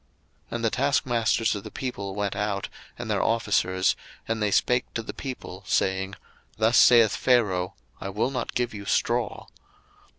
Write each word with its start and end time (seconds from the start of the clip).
02:005:010 0.47 0.55
And 0.55 0.65
the 0.65 0.69
taskmasters 0.71 1.55
of 1.55 1.63
the 1.63 1.69
people 1.69 2.15
went 2.15 2.35
out, 2.35 2.69
and 2.97 3.07
their 3.07 3.21
officers, 3.21 3.95
and 4.27 4.41
they 4.41 4.49
spake 4.49 4.91
to 4.95 5.03
the 5.03 5.13
people, 5.13 5.63
saying, 5.67 6.15
Thus 6.57 6.77
saith 6.79 7.15
Pharaoh, 7.15 7.75
I 7.99 8.09
will 8.09 8.31
not 8.31 8.55
give 8.55 8.73
you 8.73 8.85
straw. 8.85 9.45